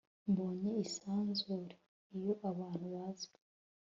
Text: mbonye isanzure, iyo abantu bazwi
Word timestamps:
mbonye 0.29 0.71
isanzure, 0.85 1.75
iyo 2.17 2.33
abantu 2.49 2.85
bazwi 2.95 3.37